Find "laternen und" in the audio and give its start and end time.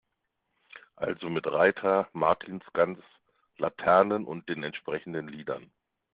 3.59-4.49